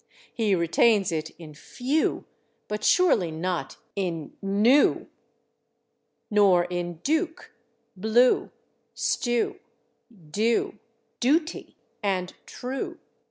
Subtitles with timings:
[0.33, 2.25] He retains it in /few/,
[2.67, 5.05] but surely not in /new/.
[6.31, 7.41] Nor in /duke/,
[7.95, 8.49] /blue/,
[8.95, 9.59] /stew/,
[10.31, 10.79] /due/,
[11.19, 12.97] /duty/ and /true